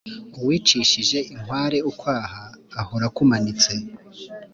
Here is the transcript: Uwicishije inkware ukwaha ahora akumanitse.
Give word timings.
Uwicishije 0.37 1.17
inkware 1.33 1.77
ukwaha 1.91 2.41
ahora 2.81 3.05
akumanitse. 3.09 3.73